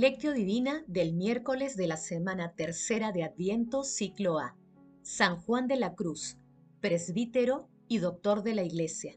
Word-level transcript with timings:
Lectio 0.00 0.32
Divina 0.32 0.82
del 0.86 1.12
miércoles 1.12 1.76
de 1.76 1.86
la 1.86 1.98
semana 1.98 2.54
tercera 2.54 3.12
de 3.12 3.22
Adviento, 3.22 3.84
ciclo 3.84 4.38
A. 4.38 4.56
San 5.02 5.36
Juan 5.36 5.66
de 5.68 5.76
la 5.76 5.94
Cruz, 5.94 6.38
presbítero 6.80 7.68
y 7.86 7.98
doctor 7.98 8.42
de 8.42 8.54
la 8.54 8.62
Iglesia. 8.62 9.12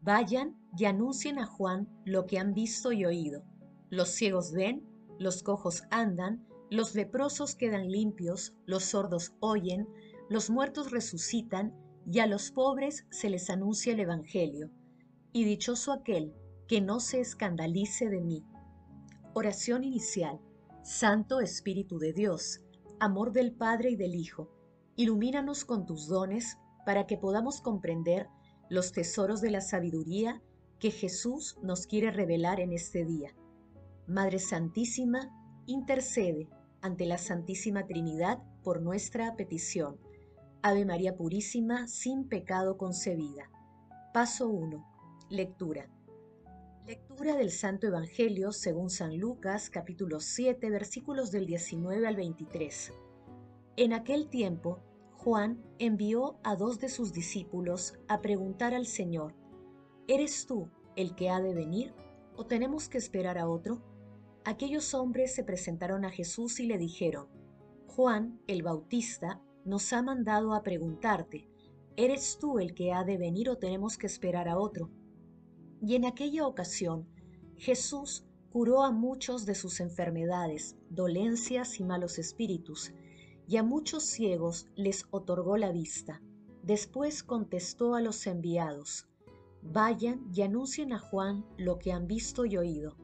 Vayan 0.00 0.56
y 0.76 0.86
anuncien 0.86 1.38
a 1.38 1.46
Juan 1.46 1.88
lo 2.04 2.26
que 2.26 2.40
han 2.40 2.52
visto 2.52 2.90
y 2.90 3.04
oído. 3.04 3.44
Los 3.90 4.08
ciegos 4.08 4.50
ven, 4.50 4.82
los 5.20 5.44
cojos 5.44 5.84
andan, 5.92 6.44
los 6.68 6.96
leprosos 6.96 7.54
quedan 7.54 7.88
limpios, 7.88 8.54
los 8.66 8.86
sordos 8.86 9.36
oyen, 9.38 9.86
los 10.28 10.50
muertos 10.50 10.90
resucitan, 10.90 11.72
y 12.10 12.18
a 12.18 12.26
los 12.26 12.50
pobres 12.50 13.06
se 13.10 13.30
les 13.30 13.50
anuncia 13.50 13.92
el 13.92 14.00
Evangelio. 14.00 14.68
Y 15.32 15.44
dichoso 15.44 15.92
aquel 15.92 16.34
que 16.66 16.80
no 16.80 16.98
se 16.98 17.20
escandalice 17.20 18.08
de 18.08 18.20
mí. 18.20 18.44
Oración 19.34 19.84
inicial. 19.84 20.40
Santo 20.82 21.40
Espíritu 21.40 21.98
de 21.98 22.14
Dios, 22.14 22.62
amor 22.98 23.32
del 23.32 23.52
Padre 23.52 23.90
y 23.90 23.96
del 23.96 24.14
Hijo, 24.14 24.50
ilumínanos 24.96 25.66
con 25.66 25.84
tus 25.84 26.08
dones 26.08 26.56
para 26.86 27.06
que 27.06 27.18
podamos 27.18 27.60
comprender 27.60 28.28
los 28.70 28.92
tesoros 28.92 29.42
de 29.42 29.50
la 29.50 29.60
sabiduría 29.60 30.42
que 30.78 30.90
Jesús 30.90 31.58
nos 31.62 31.86
quiere 31.86 32.10
revelar 32.10 32.58
en 32.58 32.72
este 32.72 33.04
día. 33.04 33.34
Madre 34.06 34.38
Santísima, 34.38 35.30
intercede 35.66 36.48
ante 36.80 37.04
la 37.04 37.18
Santísima 37.18 37.86
Trinidad 37.86 38.42
por 38.64 38.80
nuestra 38.80 39.36
petición. 39.36 40.00
Ave 40.62 40.86
María 40.86 41.16
Purísima, 41.16 41.86
sin 41.86 42.28
pecado 42.28 42.78
concebida. 42.78 43.50
Paso 44.14 44.48
1. 44.48 44.84
Lectura. 45.28 45.90
Lectura 46.88 47.36
del 47.36 47.50
Santo 47.50 47.86
Evangelio 47.86 48.50
según 48.50 48.88
San 48.88 49.18
Lucas 49.18 49.68
capítulo 49.68 50.20
7 50.20 50.70
versículos 50.70 51.30
del 51.30 51.44
19 51.44 52.06
al 52.06 52.16
23. 52.16 52.94
En 53.76 53.92
aquel 53.92 54.30
tiempo, 54.30 54.80
Juan 55.12 55.62
envió 55.78 56.38
a 56.42 56.56
dos 56.56 56.80
de 56.80 56.88
sus 56.88 57.12
discípulos 57.12 57.98
a 58.08 58.22
preguntar 58.22 58.72
al 58.72 58.86
Señor, 58.86 59.34
¿Eres 60.06 60.46
tú 60.46 60.70
el 60.96 61.14
que 61.14 61.28
ha 61.28 61.42
de 61.42 61.52
venir 61.52 61.92
o 62.36 62.46
tenemos 62.46 62.88
que 62.88 62.96
esperar 62.96 63.36
a 63.36 63.50
otro? 63.50 63.82
Aquellos 64.46 64.94
hombres 64.94 65.34
se 65.34 65.44
presentaron 65.44 66.06
a 66.06 66.10
Jesús 66.10 66.58
y 66.58 66.66
le 66.66 66.78
dijeron, 66.78 67.28
Juan 67.86 68.40
el 68.46 68.62
Bautista 68.62 69.42
nos 69.66 69.92
ha 69.92 70.00
mandado 70.00 70.54
a 70.54 70.62
preguntarte, 70.62 71.50
¿eres 71.96 72.38
tú 72.38 72.58
el 72.58 72.72
que 72.72 72.94
ha 72.94 73.04
de 73.04 73.18
venir 73.18 73.50
o 73.50 73.58
tenemos 73.58 73.98
que 73.98 74.06
esperar 74.06 74.48
a 74.48 74.56
otro? 74.56 74.90
Y 75.80 75.94
en 75.94 76.04
aquella 76.04 76.46
ocasión 76.46 77.06
Jesús 77.56 78.24
curó 78.50 78.82
a 78.82 78.90
muchos 78.90 79.46
de 79.46 79.54
sus 79.54 79.80
enfermedades, 79.80 80.76
dolencias 80.90 81.78
y 81.78 81.84
malos 81.84 82.18
espíritus, 82.18 82.92
y 83.46 83.56
a 83.56 83.62
muchos 83.62 84.04
ciegos 84.04 84.66
les 84.74 85.06
otorgó 85.10 85.56
la 85.56 85.70
vista. 85.70 86.20
Después 86.62 87.22
contestó 87.22 87.94
a 87.94 88.00
los 88.00 88.26
enviados, 88.26 89.06
Vayan 89.62 90.28
y 90.34 90.42
anuncien 90.42 90.92
a 90.92 90.98
Juan 90.98 91.44
lo 91.56 91.78
que 91.78 91.92
han 91.92 92.06
visto 92.06 92.44
y 92.44 92.56
oído. 92.56 92.96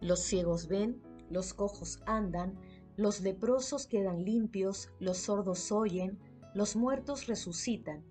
Los 0.00 0.20
ciegos 0.20 0.68
ven, 0.68 1.02
los 1.30 1.54
cojos 1.54 2.00
andan, 2.06 2.58
los 2.96 3.20
leprosos 3.20 3.86
quedan 3.86 4.24
limpios, 4.24 4.90
los 5.00 5.18
sordos 5.18 5.72
oyen, 5.72 6.18
los 6.54 6.76
muertos 6.76 7.26
resucitan, 7.26 8.04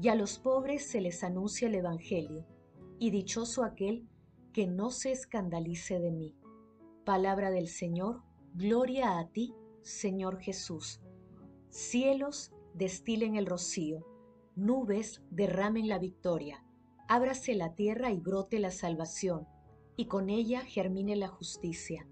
y 0.00 0.08
a 0.08 0.14
los 0.14 0.38
pobres 0.38 0.86
se 0.86 1.00
les 1.00 1.24
anuncia 1.24 1.68
el 1.68 1.76
Evangelio 1.76 2.46
y 2.98 3.10
dichoso 3.10 3.64
aquel 3.64 4.08
que 4.52 4.66
no 4.66 4.90
se 4.90 5.12
escandalice 5.12 5.98
de 5.98 6.12
mí. 6.12 6.34
Palabra 7.04 7.50
del 7.50 7.68
Señor, 7.68 8.22
gloria 8.54 9.18
a 9.18 9.28
ti, 9.28 9.54
Señor 9.82 10.40
Jesús. 10.40 11.00
Cielos 11.68 12.52
destilen 12.74 13.36
el 13.36 13.46
rocío, 13.46 14.06
nubes 14.54 15.22
derramen 15.30 15.88
la 15.88 15.98
victoria, 15.98 16.64
ábrase 17.08 17.54
la 17.54 17.74
tierra 17.74 18.10
y 18.12 18.18
brote 18.18 18.58
la 18.58 18.70
salvación, 18.70 19.46
y 19.96 20.06
con 20.06 20.30
ella 20.30 20.62
germine 20.62 21.16
la 21.16 21.28
justicia. 21.28 22.06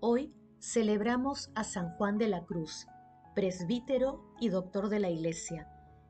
Hoy 0.00 0.34
celebramos 0.58 1.50
a 1.54 1.64
San 1.64 1.90
Juan 1.96 2.18
de 2.18 2.28
la 2.28 2.44
Cruz, 2.44 2.86
presbítero 3.34 4.24
y 4.40 4.48
doctor 4.48 4.88
de 4.88 5.00
la 5.00 5.10
Iglesia. 5.10 5.68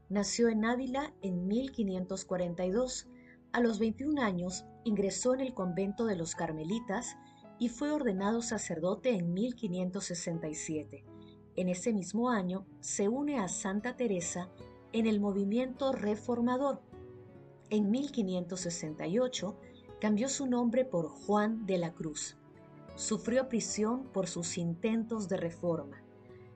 Nació 0.08 0.48
en 0.48 0.64
Ávila 0.64 1.14
en 1.22 1.46
1542 1.46 3.08
a 3.54 3.60
los 3.60 3.78
21 3.78 4.20
años 4.20 4.64
ingresó 4.82 5.32
en 5.32 5.40
el 5.40 5.54
convento 5.54 6.06
de 6.06 6.16
los 6.16 6.34
Carmelitas 6.34 7.16
y 7.60 7.68
fue 7.68 7.92
ordenado 7.92 8.42
sacerdote 8.42 9.10
en 9.10 9.32
1567. 9.32 11.04
En 11.54 11.68
ese 11.68 11.92
mismo 11.92 12.30
año 12.30 12.66
se 12.80 13.08
une 13.08 13.38
a 13.38 13.46
Santa 13.46 13.96
Teresa 13.96 14.50
en 14.92 15.06
el 15.06 15.20
movimiento 15.20 15.92
reformador. 15.92 16.82
En 17.70 17.92
1568 17.92 19.56
cambió 20.00 20.28
su 20.28 20.48
nombre 20.48 20.84
por 20.84 21.06
Juan 21.06 21.64
de 21.64 21.78
la 21.78 21.94
Cruz. 21.94 22.36
Sufrió 22.96 23.48
prisión 23.48 24.08
por 24.12 24.26
sus 24.26 24.58
intentos 24.58 25.28
de 25.28 25.36
reforma. 25.36 26.02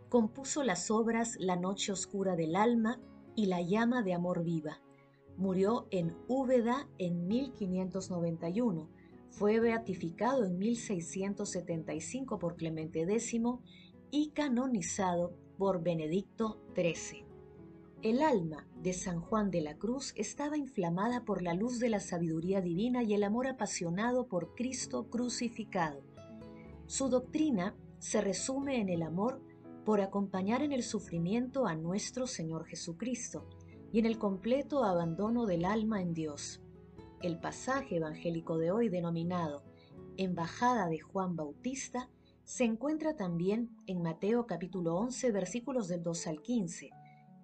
Compuso 0.08 0.64
las 0.64 0.90
obras 0.90 1.36
La 1.38 1.54
noche 1.54 1.92
oscura 1.92 2.34
del 2.34 2.56
alma 2.56 3.00
y 3.36 3.46
La 3.46 3.62
llama 3.62 4.02
de 4.02 4.14
amor 4.14 4.42
viva 4.42 4.80
Murió 5.38 5.86
en 5.92 6.16
Úbeda 6.26 6.88
en 6.98 7.28
1591. 7.28 8.88
Fue 9.30 9.60
beatificado 9.60 10.44
en 10.44 10.58
1675 10.58 12.40
por 12.40 12.56
Clemente 12.56 13.02
X 13.02 13.36
y 14.10 14.30
canonizado 14.30 15.32
por 15.56 15.80
Benedicto 15.80 16.60
XIII. 16.74 17.24
El 18.02 18.20
alma 18.20 18.66
de 18.82 18.92
San 18.92 19.20
Juan 19.20 19.52
de 19.52 19.60
la 19.60 19.76
Cruz 19.76 20.12
estaba 20.16 20.58
inflamada 20.58 21.24
por 21.24 21.40
la 21.40 21.54
luz 21.54 21.78
de 21.78 21.90
la 21.90 22.00
sabiduría 22.00 22.60
divina 22.60 23.04
y 23.04 23.14
el 23.14 23.22
amor 23.22 23.46
apasionado 23.46 24.26
por 24.26 24.56
Cristo 24.56 25.08
crucificado. 25.08 26.02
Su 26.86 27.08
doctrina 27.08 27.76
se 28.00 28.20
resume 28.20 28.80
en 28.80 28.88
el 28.88 29.02
amor 29.02 29.40
por 29.84 30.00
acompañar 30.00 30.62
en 30.62 30.72
el 30.72 30.82
sufrimiento 30.82 31.68
a 31.68 31.76
nuestro 31.76 32.26
Señor 32.26 32.66
Jesucristo 32.66 33.48
y 33.92 33.98
en 33.98 34.06
el 34.06 34.18
completo 34.18 34.84
abandono 34.84 35.46
del 35.46 35.64
alma 35.64 36.02
en 36.02 36.12
Dios. 36.12 36.60
El 37.22 37.40
pasaje 37.40 37.96
evangélico 37.96 38.58
de 38.58 38.70
hoy 38.70 38.88
denominado 38.88 39.64
Embajada 40.16 40.88
de 40.88 40.98
Juan 40.98 41.36
Bautista 41.36 42.10
se 42.44 42.64
encuentra 42.64 43.16
también 43.16 43.70
en 43.86 44.02
Mateo 44.02 44.46
capítulo 44.46 44.96
11 44.96 45.32
versículos 45.32 45.88
del 45.88 46.02
2 46.02 46.26
al 46.26 46.42
15. 46.42 46.90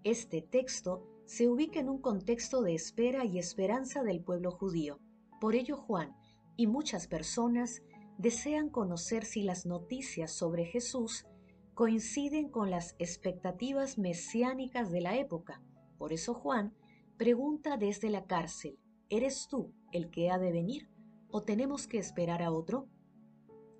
Este 0.02 0.42
texto 0.42 1.06
se 1.24 1.48
ubica 1.48 1.80
en 1.80 1.88
un 1.88 2.00
contexto 2.00 2.62
de 2.62 2.74
espera 2.74 3.24
y 3.24 3.38
esperanza 3.38 4.02
del 4.02 4.20
pueblo 4.22 4.50
judío. 4.50 4.98
Por 5.40 5.54
ello 5.54 5.76
Juan 5.76 6.14
y 6.56 6.66
muchas 6.66 7.06
personas 7.06 7.82
desean 8.18 8.70
conocer 8.70 9.24
si 9.24 9.42
las 9.42 9.66
noticias 9.66 10.30
sobre 10.30 10.66
Jesús 10.66 11.26
coinciden 11.74 12.48
con 12.48 12.70
las 12.70 12.94
expectativas 12.98 13.98
mesiánicas 13.98 14.90
de 14.90 15.00
la 15.00 15.16
época 15.16 15.62
por 16.04 16.12
eso 16.12 16.34
Juan 16.34 16.74
pregunta 17.16 17.78
desde 17.78 18.10
la 18.10 18.26
cárcel, 18.26 18.78
¿eres 19.08 19.48
tú 19.48 19.72
el 19.90 20.10
que 20.10 20.28
ha 20.28 20.36
de 20.36 20.52
venir 20.52 20.90
o 21.30 21.44
tenemos 21.44 21.86
que 21.86 21.96
esperar 21.96 22.42
a 22.42 22.52
otro? 22.52 22.90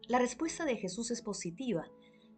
La 0.09 0.19
respuesta 0.19 0.65
de 0.65 0.79
Jesús 0.79 1.11
es 1.11 1.21
positiva. 1.21 1.85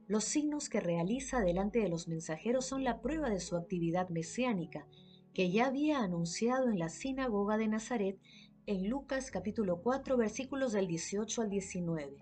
Los 0.08 0.24
signos 0.24 0.68
que 0.68 0.80
realiza 0.80 1.38
delante 1.38 1.78
de 1.78 1.88
los 1.88 2.08
mensajeros 2.08 2.66
son 2.66 2.82
la 2.82 3.00
prueba 3.00 3.30
de 3.30 3.38
su 3.38 3.54
actividad 3.54 4.08
mesiánica, 4.08 4.88
que 5.32 5.52
ya 5.52 5.66
había 5.66 6.00
anunciado 6.00 6.68
en 6.68 6.80
la 6.80 6.88
sinagoga 6.88 7.56
de 7.56 7.68
Nazaret 7.68 8.18
en 8.66 8.88
Lucas 8.88 9.30
capítulo 9.30 9.82
4 9.82 10.16
versículos 10.16 10.72
del 10.72 10.88
18 10.88 11.42
al 11.42 11.48
19. 11.48 12.16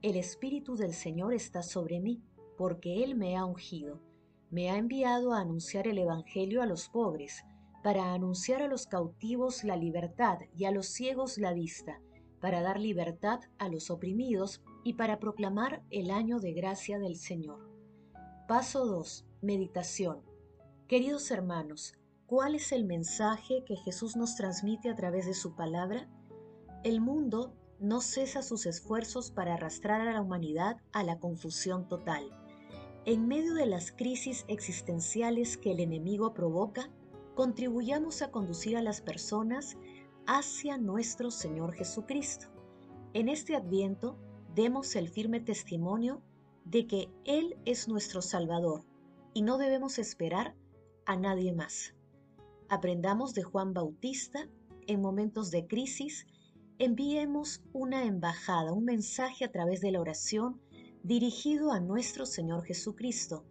El 0.00 0.16
Espíritu 0.16 0.76
del 0.76 0.94
Señor 0.94 1.34
está 1.34 1.62
sobre 1.62 2.00
mí, 2.00 2.22
porque 2.56 3.04
Él 3.04 3.16
me 3.16 3.36
ha 3.36 3.44
ungido 3.44 4.00
me 4.52 4.70
ha 4.70 4.76
enviado 4.76 5.32
a 5.32 5.40
anunciar 5.40 5.88
el 5.88 5.96
Evangelio 5.96 6.60
a 6.60 6.66
los 6.66 6.90
pobres, 6.90 7.42
para 7.82 8.12
anunciar 8.12 8.60
a 8.60 8.68
los 8.68 8.86
cautivos 8.86 9.64
la 9.64 9.76
libertad 9.76 10.40
y 10.54 10.66
a 10.66 10.70
los 10.70 10.88
ciegos 10.88 11.38
la 11.38 11.54
vista, 11.54 12.02
para 12.38 12.60
dar 12.60 12.78
libertad 12.78 13.40
a 13.58 13.70
los 13.70 13.90
oprimidos 13.90 14.62
y 14.84 14.92
para 14.92 15.18
proclamar 15.18 15.82
el 15.88 16.10
año 16.10 16.38
de 16.38 16.52
gracia 16.52 16.98
del 16.98 17.16
Señor. 17.16 17.66
Paso 18.46 18.84
2. 18.84 19.24
Meditación. 19.40 20.20
Queridos 20.86 21.30
hermanos, 21.30 21.94
¿cuál 22.26 22.54
es 22.54 22.72
el 22.72 22.84
mensaje 22.84 23.64
que 23.64 23.76
Jesús 23.76 24.16
nos 24.16 24.36
transmite 24.36 24.90
a 24.90 24.94
través 24.94 25.24
de 25.24 25.34
su 25.34 25.54
palabra? 25.54 26.10
El 26.84 27.00
mundo 27.00 27.54
no 27.80 28.02
cesa 28.02 28.42
sus 28.42 28.66
esfuerzos 28.66 29.30
para 29.30 29.54
arrastrar 29.54 30.02
a 30.02 30.12
la 30.12 30.20
humanidad 30.20 30.76
a 30.92 31.04
la 31.04 31.18
confusión 31.18 31.88
total 31.88 32.41
en 33.04 33.26
medio 33.26 33.54
de 33.54 33.66
las 33.66 33.90
crisis 33.90 34.44
existenciales 34.46 35.56
que 35.56 35.72
el 35.72 35.80
enemigo 35.80 36.34
provoca, 36.34 36.88
contribuyamos 37.34 38.22
a 38.22 38.30
conducir 38.30 38.76
a 38.76 38.82
las 38.82 39.00
personas 39.00 39.76
hacia 40.26 40.78
nuestro 40.78 41.30
Señor 41.30 41.72
Jesucristo. 41.72 42.46
En 43.12 43.28
este 43.28 43.56
adviento, 43.56 44.16
demos 44.54 44.94
el 44.94 45.08
firme 45.08 45.40
testimonio 45.40 46.22
de 46.64 46.86
que 46.86 47.08
Él 47.24 47.56
es 47.64 47.88
nuestro 47.88 48.22
Salvador 48.22 48.84
y 49.34 49.42
no 49.42 49.58
debemos 49.58 49.98
esperar 49.98 50.54
a 51.04 51.16
nadie 51.16 51.52
más. 51.52 51.94
Aprendamos 52.68 53.34
de 53.34 53.42
Juan 53.42 53.74
Bautista 53.74 54.48
en 54.86 55.00
momentos 55.00 55.50
de 55.50 55.66
crisis, 55.66 56.26
enviemos 56.78 57.62
una 57.72 58.04
embajada, 58.04 58.72
un 58.72 58.84
mensaje 58.84 59.44
a 59.44 59.50
través 59.50 59.80
de 59.80 59.90
la 59.90 60.00
oración 60.00 60.60
dirigido 61.02 61.72
a 61.72 61.80
nuestro 61.80 62.26
Señor 62.26 62.64
Jesucristo, 62.64 63.44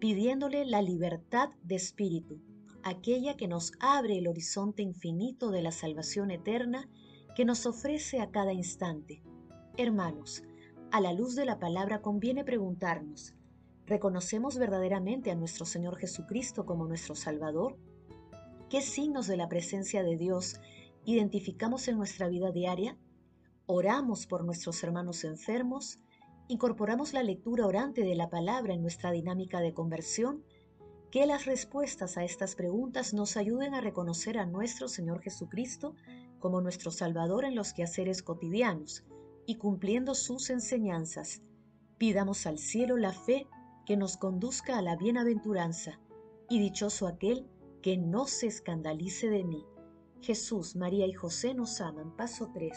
pidiéndole 0.00 0.64
la 0.64 0.82
libertad 0.82 1.50
de 1.62 1.76
espíritu, 1.76 2.40
aquella 2.82 3.36
que 3.36 3.46
nos 3.46 3.72
abre 3.78 4.18
el 4.18 4.26
horizonte 4.26 4.82
infinito 4.82 5.50
de 5.50 5.62
la 5.62 5.70
salvación 5.70 6.30
eterna 6.30 6.88
que 7.36 7.44
nos 7.44 7.64
ofrece 7.66 8.20
a 8.20 8.30
cada 8.30 8.52
instante. 8.52 9.22
Hermanos, 9.76 10.42
a 10.90 11.00
la 11.00 11.12
luz 11.12 11.36
de 11.36 11.44
la 11.44 11.58
palabra 11.60 12.02
conviene 12.02 12.44
preguntarnos, 12.44 13.34
¿reconocemos 13.86 14.58
verdaderamente 14.58 15.30
a 15.30 15.36
nuestro 15.36 15.64
Señor 15.64 15.96
Jesucristo 15.98 16.66
como 16.66 16.86
nuestro 16.86 17.14
Salvador? 17.14 17.78
¿Qué 18.68 18.80
signos 18.80 19.28
de 19.28 19.36
la 19.36 19.48
presencia 19.48 20.02
de 20.02 20.16
Dios 20.16 20.60
identificamos 21.04 21.86
en 21.86 21.98
nuestra 21.98 22.28
vida 22.28 22.50
diaria? 22.50 22.98
¿Oramos 23.66 24.26
por 24.26 24.44
nuestros 24.44 24.82
hermanos 24.82 25.22
enfermos? 25.22 26.00
¿Incorporamos 26.48 27.12
la 27.12 27.24
lectura 27.24 27.66
orante 27.66 28.02
de 28.02 28.14
la 28.14 28.30
palabra 28.30 28.72
en 28.72 28.80
nuestra 28.80 29.10
dinámica 29.10 29.60
de 29.60 29.74
conversión? 29.74 30.44
Que 31.10 31.26
las 31.26 31.44
respuestas 31.44 32.16
a 32.16 32.24
estas 32.24 32.54
preguntas 32.54 33.14
nos 33.14 33.36
ayuden 33.36 33.74
a 33.74 33.80
reconocer 33.80 34.38
a 34.38 34.46
nuestro 34.46 34.86
Señor 34.86 35.22
Jesucristo 35.22 35.94
como 36.38 36.60
nuestro 36.60 36.92
Salvador 36.92 37.44
en 37.44 37.56
los 37.56 37.72
quehaceres 37.72 38.22
cotidianos 38.22 39.04
y 39.44 39.56
cumpliendo 39.56 40.14
sus 40.14 40.50
enseñanzas, 40.50 41.42
pidamos 41.98 42.46
al 42.46 42.58
cielo 42.58 42.96
la 42.96 43.12
fe 43.12 43.48
que 43.84 43.96
nos 43.96 44.16
conduzca 44.16 44.78
a 44.78 44.82
la 44.82 44.96
bienaventuranza, 44.96 46.00
y 46.48 46.60
dichoso 46.60 47.06
aquel 47.06 47.48
que 47.82 47.96
no 47.96 48.26
se 48.26 48.46
escandalice 48.46 49.28
de 49.28 49.44
mí. 49.44 49.64
Jesús, 50.20 50.76
María 50.76 51.06
y 51.06 51.12
José 51.12 51.54
nos 51.54 51.80
aman. 51.80 52.14
Paso 52.16 52.50
3. 52.52 52.76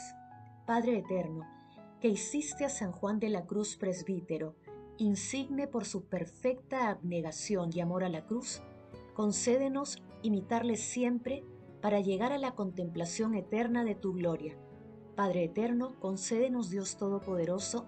Padre 0.65 0.99
eterno, 0.99 1.45
que 2.01 2.07
hiciste 2.07 2.65
a 2.65 2.69
San 2.69 2.91
Juan 2.91 3.19
de 3.19 3.29
la 3.29 3.45
Cruz 3.45 3.75
presbítero, 3.75 4.55
insigne 4.97 5.67
por 5.67 5.85
su 5.85 6.05
perfecta 6.05 6.89
abnegación 6.89 7.69
y 7.73 7.81
amor 7.81 8.03
a 8.03 8.09
la 8.09 8.25
cruz, 8.25 8.61
concédenos 9.13 10.01
imitarle 10.21 10.75
siempre 10.75 11.43
para 11.81 12.01
llegar 12.01 12.33
a 12.33 12.37
la 12.37 12.55
contemplación 12.55 13.35
eterna 13.35 13.83
de 13.83 13.95
tu 13.95 14.13
gloria 14.13 14.57
Padre 15.19 15.43
eterno, 15.43 15.99
concédenos 15.99 16.69
Dios 16.69 16.95
Todopoderoso, 16.95 17.87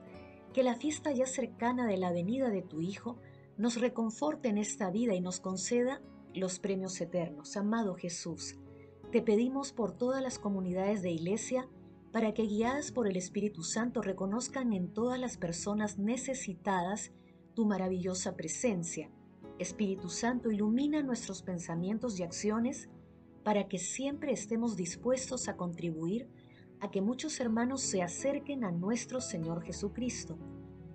que 0.51 0.63
la 0.63 0.75
fiesta 0.75 1.13
ya 1.13 1.25
cercana 1.25 1.87
de 1.87 1.95
la 1.95 2.11
venida 2.11 2.49
de 2.49 2.61
tu 2.61 2.81
Hijo 2.81 3.19
nos 3.55 3.79
reconforte 3.79 4.49
en 4.49 4.57
esta 4.57 4.91
vida 4.91 5.13
y 5.13 5.21
nos 5.21 5.39
conceda 5.39 6.01
los 6.33 6.59
premios 6.59 6.99
eternos. 6.99 7.55
Amado 7.55 7.95
Jesús, 7.95 8.59
te 9.13 9.21
pedimos 9.21 9.71
por 9.71 9.93
todas 9.93 10.21
las 10.21 10.39
comunidades 10.39 11.03
de 11.03 11.11
iglesia 11.11 11.69
para 12.11 12.33
que 12.33 12.43
guiadas 12.43 12.91
por 12.91 13.07
el 13.07 13.15
Espíritu 13.15 13.63
Santo 13.63 14.01
reconozcan 14.01 14.73
en 14.73 14.93
todas 14.93 15.19
las 15.19 15.37
personas 15.37 15.97
necesitadas 15.97 17.11
tu 17.53 17.65
maravillosa 17.65 18.35
presencia. 18.35 19.09
Espíritu 19.59 20.09
Santo, 20.09 20.51
ilumina 20.51 21.03
nuestros 21.03 21.41
pensamientos 21.41 22.19
y 22.19 22.23
acciones 22.23 22.89
para 23.43 23.67
que 23.67 23.77
siempre 23.77 24.31
estemos 24.31 24.75
dispuestos 24.75 25.47
a 25.47 25.55
contribuir 25.55 26.27
a 26.79 26.89
que 26.89 27.01
muchos 27.01 27.39
hermanos 27.39 27.81
se 27.81 28.01
acerquen 28.01 28.63
a 28.63 28.71
nuestro 28.71 29.21
Señor 29.21 29.61
Jesucristo. 29.61 30.37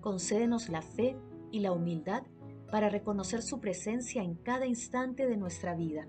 Concédenos 0.00 0.68
la 0.68 0.82
fe 0.82 1.16
y 1.52 1.60
la 1.60 1.72
humildad 1.72 2.24
para 2.70 2.88
reconocer 2.88 3.42
su 3.42 3.60
presencia 3.60 4.22
en 4.22 4.34
cada 4.34 4.66
instante 4.66 5.26
de 5.26 5.36
nuestra 5.36 5.74
vida. 5.74 6.08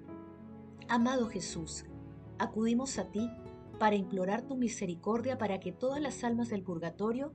Amado 0.89 1.27
Jesús, 1.27 1.85
acudimos 2.39 2.97
a 2.97 3.11
ti 3.11 3.29
para 3.79 3.95
implorar 3.95 4.43
tu 4.43 4.55
misericordia 4.55 5.37
para 5.37 5.59
que 5.59 5.71
todas 5.71 6.01
las 6.01 6.23
almas 6.23 6.49
del 6.49 6.63
purgatorio 6.63 7.33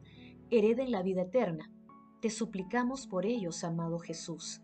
hereden 0.50 0.90
la 0.90 1.02
vida 1.02 1.22
eterna. 1.22 1.70
Te 2.20 2.30
suplicamos 2.30 3.06
por 3.06 3.26
ellos, 3.26 3.64
amado 3.64 3.98
Jesús. 3.98 4.62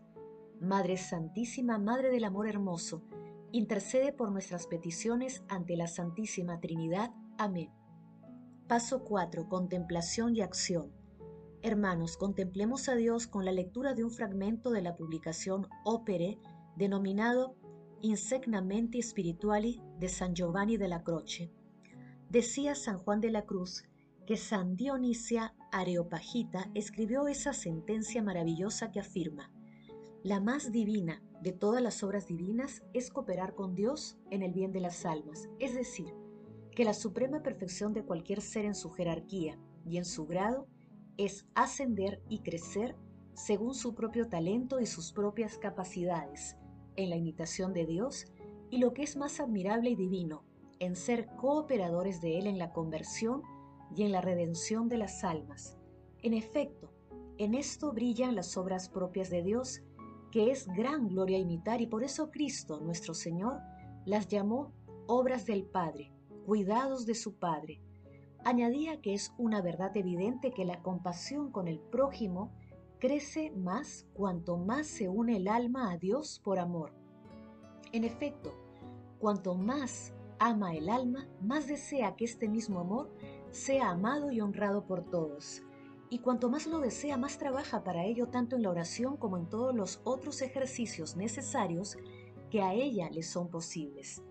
Madre 0.61 0.97
Santísima, 0.97 1.77
Madre 1.77 2.09
del 2.09 2.25
Amor 2.25 2.47
Hermoso, 2.47 3.03
intercede 3.51 4.13
por 4.13 4.31
nuestras 4.31 4.67
peticiones 4.67 5.43
ante 5.47 5.75
la 5.75 5.87
Santísima 5.87 6.59
Trinidad 6.59 7.11
Amén. 7.37 7.71
Paso 8.67 9.03
4. 9.03 9.47
Contemplación 9.47 10.35
y 10.35 10.41
acción. 10.41 10.91
Hermanos, 11.61 12.17
contemplemos 12.17 12.87
a 12.87 12.95
Dios 12.95 13.27
con 13.27 13.45
la 13.45 13.51
lectura 13.51 13.93
de 13.93 14.03
un 14.03 14.11
fragmento 14.11 14.71
de 14.71 14.81
la 14.81 14.95
publicación 14.95 15.67
Opere 15.83 16.37
denominado 16.75 17.55
Insegnamenti 18.01 19.01
Spirituali 19.01 19.81
de 19.99 20.07
San 20.07 20.35
Giovanni 20.35 20.77
de 20.77 20.87
la 20.87 21.03
Croce. 21.03 21.51
Decía 22.29 22.75
San 22.75 22.99
Juan 22.99 23.21
de 23.21 23.31
la 23.31 23.47
Cruz 23.47 23.83
que 24.27 24.37
San 24.37 24.75
Dionisia 24.75 25.55
Areopagita 25.71 26.69
escribió 26.75 27.27
esa 27.27 27.53
sentencia 27.53 28.21
maravillosa 28.21 28.91
que 28.91 28.99
afirma, 28.99 29.51
la 30.21 30.39
más 30.39 30.71
divina 30.71 31.23
de 31.41 31.53
todas 31.53 31.81
las 31.81 32.03
obras 32.03 32.27
divinas 32.27 32.83
es 32.93 33.09
cooperar 33.09 33.55
con 33.55 33.73
Dios 33.73 34.19
en 34.29 34.43
el 34.43 34.53
bien 34.53 34.71
de 34.71 34.79
las 34.79 35.05
almas, 35.07 35.49
es 35.57 35.73
decir, 35.73 36.13
que 36.75 36.85
la 36.85 36.93
suprema 36.93 37.41
perfección 37.41 37.93
de 37.93 38.03
cualquier 38.03 38.41
ser 38.41 38.65
en 38.65 38.75
su 38.75 38.91
jerarquía 38.91 39.57
y 39.83 39.97
en 39.97 40.05
su 40.05 40.27
grado 40.27 40.67
es 41.17 41.47
ascender 41.55 42.21
y 42.29 42.39
crecer 42.39 42.95
según 43.33 43.73
su 43.73 43.95
propio 43.95 44.27
talento 44.27 44.79
y 44.79 44.85
sus 44.85 45.13
propias 45.13 45.57
capacidades, 45.57 46.57
en 46.95 47.09
la 47.09 47.15
imitación 47.15 47.73
de 47.73 47.87
Dios 47.87 48.25
y 48.69 48.77
lo 48.77 48.93
que 48.93 49.01
es 49.01 49.17
más 49.17 49.39
admirable 49.39 49.89
y 49.89 49.95
divino, 49.95 50.43
en 50.79 50.95
ser 50.95 51.27
cooperadores 51.35 52.21
de 52.21 52.39
Él 52.39 52.47
en 52.47 52.57
la 52.57 52.71
conversión 52.71 53.41
y 53.95 54.03
en 54.03 54.11
la 54.11 54.21
redención 54.21 54.87
de 54.89 54.97
las 54.97 55.23
almas. 55.23 55.77
En 56.21 56.33
efecto, 56.33 56.91
en 57.37 57.53
esto 57.53 57.91
brillan 57.91 58.35
las 58.35 58.57
obras 58.57 58.89
propias 58.89 59.29
de 59.29 59.43
Dios, 59.43 59.81
que 60.31 60.51
es 60.51 60.67
gran 60.67 61.07
gloria 61.07 61.37
imitar 61.37 61.81
y 61.81 61.87
por 61.87 62.03
eso 62.03 62.31
Cristo, 62.31 62.79
nuestro 62.79 63.13
Señor, 63.13 63.59
las 64.05 64.27
llamó 64.27 64.73
obras 65.07 65.45
del 65.45 65.65
Padre 65.65 66.11
cuidados 66.49 67.05
de 67.05 67.13
su 67.13 67.35
Padre. 67.35 67.79
Añadía 68.43 69.01
que 69.01 69.13
es 69.13 69.33
una 69.37 69.61
verdad 69.61 69.95
evidente 69.95 70.49
que 70.51 70.65
la 70.65 70.81
compasión 70.81 71.51
con 71.51 71.67
el 71.67 71.79
prójimo 71.79 72.51
crece 72.97 73.51
más 73.51 74.07
cuanto 74.13 74.57
más 74.57 74.87
se 74.87 75.09
une 75.09 75.37
el 75.37 75.47
alma 75.47 75.91
a 75.91 75.97
Dios 75.97 76.41
por 76.43 76.57
amor. 76.57 76.91
En 77.91 78.03
efecto, 78.03 78.51
cuanto 79.19 79.53
más 79.53 80.15
ama 80.39 80.75
el 80.75 80.89
alma, 80.89 81.27
más 81.41 81.67
desea 81.67 82.15
que 82.15 82.25
este 82.25 82.47
mismo 82.47 82.79
amor 82.79 83.11
sea 83.51 83.91
amado 83.91 84.31
y 84.31 84.41
honrado 84.41 84.85
por 84.85 85.03
todos. 85.03 85.63
Y 86.09 86.19
cuanto 86.19 86.49
más 86.49 86.65
lo 86.65 86.79
desea, 86.79 87.17
más 87.17 87.37
trabaja 87.37 87.83
para 87.83 88.05
ello 88.05 88.27
tanto 88.27 88.55
en 88.55 88.63
la 88.63 88.71
oración 88.71 89.17
como 89.17 89.37
en 89.37 89.47
todos 89.47 89.75
los 89.75 90.01
otros 90.03 90.41
ejercicios 90.41 91.15
necesarios 91.15 91.97
que 92.49 92.61
a 92.63 92.73
ella 92.73 93.09
le 93.11 93.21
son 93.21 93.49
posibles. 93.49 94.23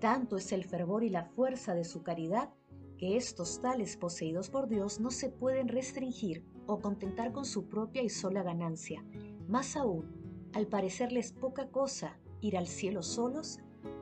Tanto 0.00 0.36
es 0.36 0.50
el 0.50 0.64
fervor 0.64 1.04
y 1.04 1.10
la 1.10 1.24
fuerza 1.24 1.74
de 1.74 1.84
su 1.84 2.02
caridad 2.02 2.50
que 2.98 3.16
estos 3.16 3.60
tales 3.60 3.96
poseídos 3.96 4.50
por 4.50 4.68
Dios 4.68 4.98
no 4.98 5.10
se 5.10 5.28
pueden 5.28 5.68
restringir 5.68 6.44
o 6.66 6.80
contentar 6.80 7.32
con 7.32 7.44
su 7.44 7.68
propia 7.68 8.02
y 8.02 8.08
sola 8.08 8.42
ganancia. 8.42 9.04
Más 9.48 9.76
aún, 9.76 10.50
al 10.52 10.66
parecerles 10.66 11.32
poca 11.32 11.68
cosa 11.68 12.18
ir 12.40 12.56
al 12.56 12.66
cielo 12.66 13.02
solos, 13.02 13.60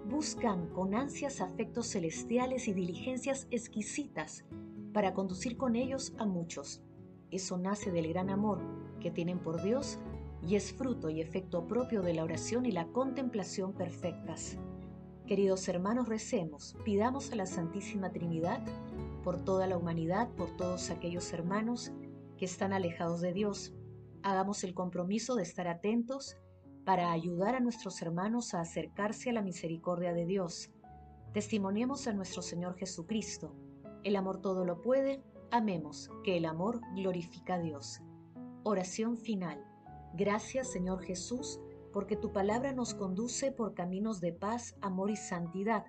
buscan 0.09 0.69
con 0.69 0.95
ansias 0.95 1.41
afectos 1.41 1.88
celestiales 1.88 2.67
y 2.67 2.73
diligencias 2.73 3.47
exquisitas 3.50 4.45
para 4.93 5.12
conducir 5.12 5.57
con 5.57 5.77
ellos 5.77 6.15
a 6.19 6.25
muchos. 6.25 6.83
Eso 7.31 7.59
nace 7.59 7.93
del 7.93 8.09
gran 8.09 8.31
amor 8.31 8.61
que 9.00 9.11
tienen 9.11 9.38
por 9.38 9.62
Dios 9.62 9.99
y 10.43 10.57
es 10.57 10.73
fruto 10.73 11.11
y 11.11 11.21
efecto 11.21 11.67
propio 11.67 12.03
de 12.03 12.15
la 12.15 12.25
oración 12.25 12.65
y 12.65 12.73
la 12.73 12.87
contemplación 12.87 13.75
perfectas. 13.75 14.57
Queridos 15.27 15.69
hermanos, 15.69 16.09
recemos, 16.09 16.75
pidamos 16.85 17.31
a 17.33 17.37
la 17.37 17.45
Santísima 17.45 18.11
Trinidad 18.11 18.65
por 19.23 19.45
toda 19.45 19.67
la 19.67 19.77
humanidad, 19.77 20.31
por 20.37 20.57
todos 20.57 20.91
aquellos 20.91 21.31
hermanos 21.35 21.93
que 22.38 22.47
están 22.47 22.73
alejados 22.73 23.21
de 23.21 23.35
Dios. 23.35 23.75
Hagamos 24.23 24.65
el 24.65 24.73
compromiso 24.73 25.35
de 25.35 25.43
estar 25.43 25.69
atentos 25.69 26.38
para 26.88 27.12
ayudar 27.12 27.54
a 27.54 27.61
nuestros 27.61 28.00
hermanos 28.00 28.54
a 28.54 28.62
acercarse 28.62 29.28
a 29.28 29.35
la 29.35 29.42
misericordia 29.42 30.14
de 30.14 30.25
Dios. 30.25 30.71
Testimoniemos 31.35 32.07
a 32.07 32.14
nuestro 32.14 32.40
Señor 32.40 32.76
Jesucristo. 32.78 33.54
El 34.04 34.16
amor 34.16 34.40
todo 34.40 34.64
lo 34.64 34.80
puede. 34.80 35.23
Amemos, 35.50 36.11
que 36.25 36.38
el 36.38 36.47
amor 36.47 36.80
glorifica 36.95 37.57
a 37.57 37.59
Dios. 37.59 38.00
Oración 38.62 39.18
final. 39.18 39.62
Gracias 40.14 40.73
Señor 40.73 41.02
Jesús 41.02 41.61
porque 41.92 42.16
tu 42.16 42.33
palabra 42.33 42.73
nos 42.73 42.95
conduce 42.95 43.52
por 43.52 43.75
caminos 43.75 44.23
de 44.23 44.33
paz, 44.33 44.75
amor 44.80 45.11
y 45.11 45.16
santidad. 45.16 45.85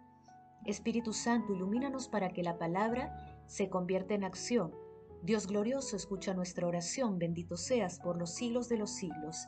Espíritu 0.65 1.13
Santo, 1.13 1.53
ilumínanos 1.53 2.09
para 2.09 2.31
que 2.31 2.43
la 2.43 2.57
palabra 2.57 3.45
se 3.47 3.69
convierta 3.69 4.15
en 4.15 4.25
acción, 4.25 4.73
Dios 5.21 5.47
glorioso, 5.47 5.97
escucha 5.97 6.33
nuestra 6.33 6.65
oración, 6.65 7.19
bendito 7.19 7.57
seas 7.57 7.99
por 7.99 8.17
los 8.17 8.33
siglos 8.35 8.69
de 8.69 8.77
los 8.77 8.91
siglos. 8.91 9.47